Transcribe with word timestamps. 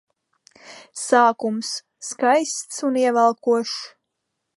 Sākums- 1.01 1.69
skaists 2.09 2.81
un 2.89 2.97
ievelkošs. 3.03 3.77